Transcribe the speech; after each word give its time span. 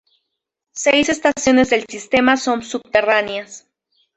Seis 0.73 1.09
estaciones 1.09 1.69
del 1.69 1.85
sistema 1.87 2.35
son 2.35 2.63
subterráneas. 2.63 3.67